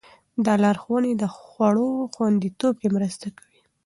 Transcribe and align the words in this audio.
دا 0.45 0.53
لارښوونې 0.63 1.11
د 1.17 1.23
خوړو 1.37 1.89
خوندیتوب 2.13 2.73
کې 2.81 2.89
مرسته 2.97 3.27
کوي. 3.37 3.59